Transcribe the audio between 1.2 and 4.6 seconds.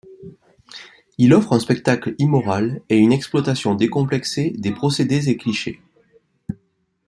offre un spectacle immoral et une exploitation décomplexée